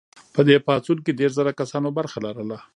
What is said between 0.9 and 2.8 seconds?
کې دیرش زره کسانو برخه لرله.